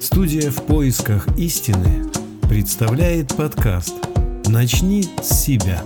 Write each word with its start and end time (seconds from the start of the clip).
Студия 0.00 0.50
в 0.50 0.64
поисках 0.64 1.28
истины 1.36 2.10
представляет 2.48 3.36
подкаст 3.36 3.94
«Начни 4.46 5.02
с 5.22 5.44
себя». 5.44 5.84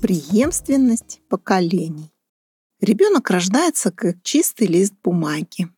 Преемственность 0.00 1.20
поколений. 1.28 2.12
Ребенок 2.80 3.28
рождается 3.28 3.90
как 3.90 4.22
чистый 4.22 4.68
лист 4.68 4.94
бумаги. 5.02 5.68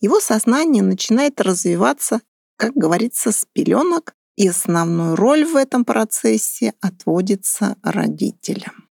Его 0.00 0.20
сознание 0.20 0.82
начинает 0.82 1.38
развиваться, 1.38 2.22
как 2.56 2.72
говорится, 2.72 3.30
с 3.30 3.46
пеленок, 3.52 4.14
и 4.36 4.48
основную 4.48 5.16
роль 5.16 5.44
в 5.44 5.54
этом 5.54 5.84
процессе 5.84 6.72
отводится 6.80 7.76
родителям. 7.82 8.88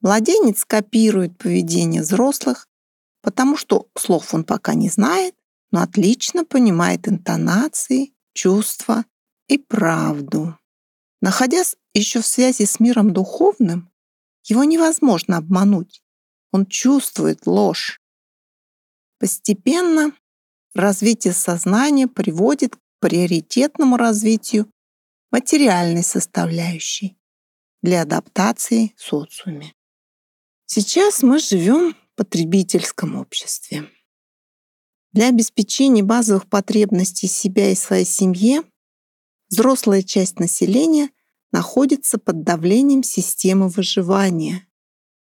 Младенец 0.00 0.64
копирует 0.64 1.38
поведение 1.38 2.02
взрослых, 2.02 2.66
потому 3.22 3.56
что 3.56 3.86
слов 3.96 4.34
он 4.34 4.42
пока 4.42 4.74
не 4.74 4.88
знает, 4.88 5.36
но 5.70 5.82
отлично 5.82 6.44
понимает 6.44 7.08
интонации, 7.08 8.14
чувства 8.32 9.04
и 9.48 9.58
правду. 9.58 10.58
Находясь 11.20 11.76
еще 11.94 12.20
в 12.20 12.26
связи 12.26 12.64
с 12.64 12.80
миром 12.80 13.12
духовным, 13.12 13.90
его 14.44 14.64
невозможно 14.64 15.36
обмануть. 15.36 16.02
Он 16.52 16.64
чувствует 16.66 17.46
ложь. 17.46 18.00
Постепенно 19.18 20.12
развитие 20.74 21.34
сознания 21.34 22.06
приводит 22.06 22.76
к 22.76 22.80
приоритетному 23.00 23.96
развитию 23.96 24.72
материальной 25.30 26.02
составляющей 26.02 27.18
для 27.82 28.02
адаптации 28.02 28.94
в 28.96 29.02
социуме. 29.02 29.74
Сейчас 30.66 31.22
мы 31.22 31.38
живем 31.38 31.94
в 31.94 32.16
потребительском 32.16 33.16
обществе. 33.16 33.90
Для 35.12 35.28
обеспечения 35.28 36.02
базовых 36.02 36.48
потребностей 36.48 37.26
себя 37.26 37.70
и 37.70 37.74
своей 37.74 38.04
семьи 38.04 38.62
взрослая 39.50 40.02
часть 40.02 40.38
населения 40.38 41.10
находится 41.50 42.18
под 42.18 42.42
давлением 42.42 43.02
системы 43.02 43.68
выживания. 43.68 44.66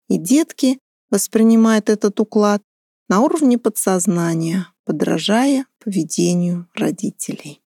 И 0.09 0.17
детки 0.17 0.79
воспринимают 1.09 1.89
этот 1.89 2.19
уклад 2.19 2.63
на 3.07 3.21
уровне 3.21 3.57
подсознания, 3.57 4.67
подражая 4.83 5.65
поведению 5.79 6.67
родителей. 6.73 7.61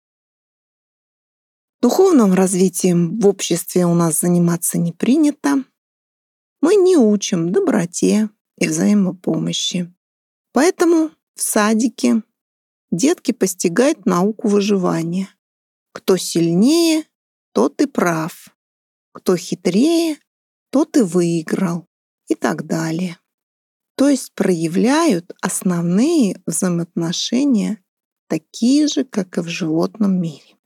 Духовным 1.81 2.33
развитием 2.33 3.19
в 3.19 3.25
обществе 3.25 3.85
у 3.85 3.95
нас 3.95 4.19
заниматься 4.19 4.77
не 4.77 4.91
принято, 4.91 5.63
мы 6.61 6.75
не 6.75 6.95
учим 6.95 7.51
доброте 7.51 8.29
и 8.57 8.67
взаимопомощи. 8.67 9.91
Поэтому 10.53 11.09
в 11.35 11.41
садике 11.41 12.23
детки 12.91 13.31
постигают 13.31 14.05
науку 14.05 14.47
выживания. 14.47 15.29
Кто 15.93 16.17
сильнее, 16.17 17.05
тот 17.53 17.81
и 17.81 17.85
прав. 17.85 18.47
Кто 19.13 19.35
хитрее, 19.35 20.17
тот 20.69 20.97
и 20.97 21.01
выиграл. 21.01 21.87
И 22.27 22.35
так 22.35 22.65
далее. 22.65 23.17
То 23.95 24.09
есть 24.09 24.33
проявляют 24.33 25.31
основные 25.41 26.41
взаимоотношения 26.45 27.83
такие 28.27 28.87
же, 28.87 29.03
как 29.03 29.37
и 29.37 29.41
в 29.41 29.47
животном 29.47 30.21
мире. 30.21 30.57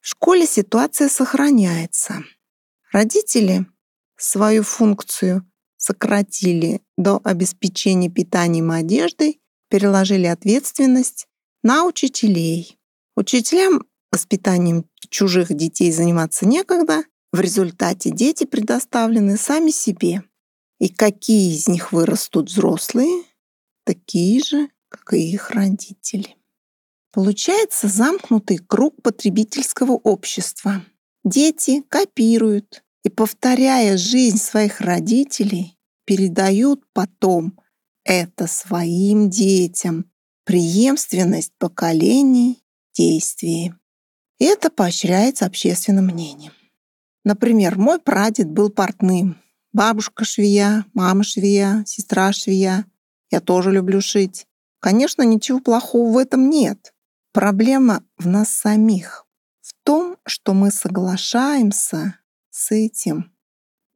В 0.00 0.08
школе 0.08 0.46
ситуация 0.46 1.08
сохраняется. 1.08 2.24
Родители 2.90 3.66
свою 4.16 4.62
функцию 4.62 5.50
сократили 5.76 6.80
до 6.96 7.20
обеспечения 7.22 8.08
питанием 8.08 8.72
и 8.72 8.76
одеждой, 8.76 9.40
переложили 9.68 10.26
ответственность 10.26 11.26
на 11.62 11.84
учителей. 11.84 12.78
Учителям 13.16 13.84
воспитанием 14.12 14.88
чужих 15.10 15.52
детей 15.54 15.92
заниматься 15.92 16.46
некогда, 16.46 17.04
в 17.32 17.40
результате 17.40 18.10
дети 18.10 18.44
предоставлены 18.44 19.36
сами 19.36 19.70
себе. 19.70 20.22
И 20.78 20.88
какие 20.88 21.54
из 21.54 21.66
них 21.66 21.92
вырастут 21.92 22.48
взрослые, 22.48 23.24
такие 23.84 24.40
же, 24.42 24.68
как 24.88 25.14
и 25.14 25.32
их 25.32 25.50
родители. 25.50 26.36
Получается 27.12 27.88
замкнутый 27.88 28.58
круг 28.58 29.02
потребительского 29.02 29.92
общества. 29.92 30.84
Дети 31.24 31.82
копируют, 31.88 32.84
и, 33.04 33.08
повторяя 33.08 33.96
жизнь 33.96 34.38
своих 34.38 34.80
родителей, 34.80 35.78
передают 36.04 36.82
потом 36.92 37.60
это 38.04 38.46
своим 38.46 39.30
детям. 39.30 40.10
Преемственность 40.44 41.52
поколений, 41.58 42.62
действий. 42.94 43.72
Это 44.38 44.70
поощряется 44.70 45.46
общественным 45.46 46.06
мнением. 46.06 46.52
Например, 47.24 47.78
мой 47.78 47.98
прадед 47.98 48.50
был 48.50 48.68
портным. 48.68 49.40
Бабушка 49.72 50.24
швея, 50.24 50.84
мама 50.92 51.24
швея, 51.24 51.82
сестра 51.86 52.32
швея. 52.32 52.84
Я 53.30 53.40
тоже 53.40 53.72
люблю 53.72 54.00
шить. 54.00 54.46
Конечно, 54.80 55.22
ничего 55.22 55.60
плохого 55.60 56.12
в 56.12 56.18
этом 56.18 56.50
нет. 56.50 56.94
Проблема 57.32 58.04
в 58.18 58.26
нас 58.26 58.50
самих. 58.50 59.26
В 59.62 59.72
том, 59.82 60.18
что 60.26 60.52
мы 60.52 60.70
соглашаемся 60.70 62.18
с 62.50 62.70
этим. 62.70 63.32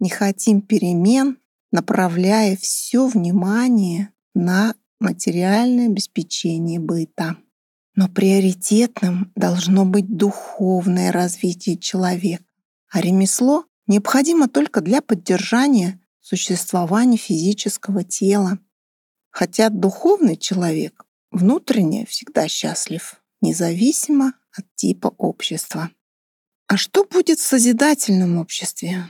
Не 0.00 0.08
хотим 0.08 0.62
перемен, 0.62 1.38
направляя 1.71 2.56
все 2.56 3.06
внимание 3.06 4.12
на 4.34 4.75
материальное 5.01 5.87
обеспечение 5.87 6.81
быта. 6.81 7.37
Но 7.95 8.09
приоритетным 8.09 9.33
должно 9.34 9.84
быть 9.84 10.17
духовное 10.17 11.11
развитие 11.11 11.77
человека, 11.77 12.45
а 12.91 13.01
ремесло 13.01 13.65
необходимо 13.87 14.49
только 14.49 14.81
для 14.81 15.03
поддержания 15.03 16.01
существования 16.21 17.17
физического 17.17 18.05
тела. 18.05 18.59
Хотя 19.31 19.69
духовный 19.69 20.37
человек 20.37 21.05
внутренне 21.31 22.06
всегда 22.06 22.49
счастлив, 22.49 23.21
независимо 23.41 24.35
от 24.53 24.65
типа 24.75 25.15
общества. 25.19 25.91
А 26.67 26.77
что 26.77 27.05
будет 27.05 27.39
в 27.39 27.47
созидательном 27.47 28.39
обществе? 28.39 29.09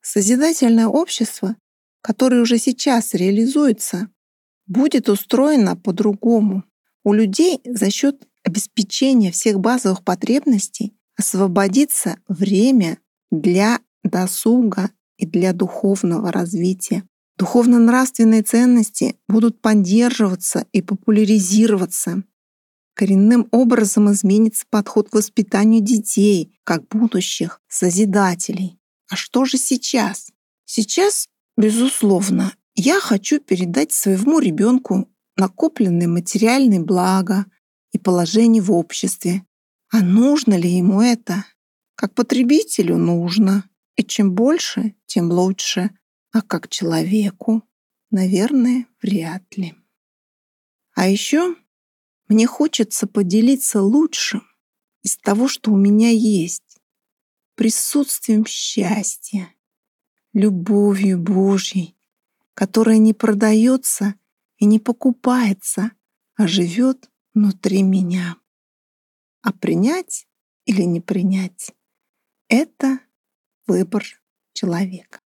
Созидательное 0.00 0.86
общество, 0.86 1.56
которое 2.00 2.40
уже 2.40 2.58
сейчас 2.58 3.14
реализуется, 3.14 4.08
будет 4.66 5.08
устроено 5.08 5.76
по-другому. 5.76 6.64
У 7.04 7.12
людей 7.12 7.60
за 7.64 7.90
счет 7.90 8.26
обеспечения 8.44 9.30
всех 9.30 9.60
базовых 9.60 10.04
потребностей 10.04 10.94
освободится 11.16 12.16
время 12.28 12.98
для 13.30 13.80
досуга 14.04 14.90
и 15.16 15.26
для 15.26 15.52
духовного 15.52 16.30
развития. 16.32 17.04
Духовно-нравственные 17.38 18.42
ценности 18.42 19.16
будут 19.28 19.60
поддерживаться 19.60 20.66
и 20.72 20.82
популяризироваться. 20.82 22.24
Коренным 22.94 23.46
образом 23.52 24.10
изменится 24.10 24.64
подход 24.68 25.08
к 25.08 25.14
воспитанию 25.14 25.80
детей, 25.80 26.58
как 26.64 26.88
будущих 26.88 27.60
созидателей. 27.68 28.80
А 29.08 29.14
что 29.14 29.44
же 29.44 29.56
сейчас? 29.56 30.30
Сейчас, 30.64 31.28
безусловно, 31.58 32.54
я 32.74 33.00
хочу 33.00 33.40
передать 33.40 33.92
своему 33.92 34.38
ребенку 34.38 35.10
накопленные 35.36 36.08
материальные 36.08 36.80
блага 36.80 37.46
и 37.92 37.98
положение 37.98 38.62
в 38.62 38.72
обществе. 38.72 39.44
А 39.90 40.00
нужно 40.00 40.54
ли 40.54 40.70
ему 40.70 41.02
это? 41.02 41.44
Как 41.96 42.14
потребителю 42.14 42.96
нужно. 42.96 43.68
И 43.96 44.04
чем 44.04 44.34
больше, 44.34 44.94
тем 45.06 45.30
лучше. 45.32 45.90
А 46.30 46.42
как 46.42 46.68
человеку, 46.68 47.64
наверное, 48.10 48.86
вряд 49.02 49.44
ли. 49.56 49.74
А 50.94 51.08
еще 51.08 51.56
мне 52.28 52.46
хочется 52.46 53.06
поделиться 53.08 53.82
лучшим 53.82 54.44
из 55.02 55.16
того, 55.16 55.48
что 55.48 55.72
у 55.72 55.76
меня 55.76 56.10
есть, 56.10 56.78
присутствием 57.54 58.44
счастья, 58.46 59.52
любовью 60.32 61.18
Божьей, 61.18 61.96
которая 62.54 62.98
не 62.98 63.14
продается 63.14 64.14
и 64.56 64.64
не 64.64 64.78
покупается, 64.78 65.92
а 66.36 66.46
живет 66.46 67.10
внутри 67.34 67.82
меня. 67.82 68.36
А 69.42 69.52
принять 69.52 70.26
или 70.64 70.82
не 70.82 71.00
принять— 71.00 71.72
это 72.48 73.00
выбор 73.66 74.04
человека. 74.52 75.20